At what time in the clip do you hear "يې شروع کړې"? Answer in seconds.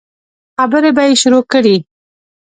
1.09-1.75